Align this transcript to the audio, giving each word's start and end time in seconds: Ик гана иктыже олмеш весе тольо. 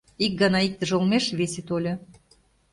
Ик 0.25 0.33
гана 0.41 0.59
иктыже 0.67 0.93
олмеш 0.99 1.25
весе 1.37 1.61
тольо. 1.67 1.93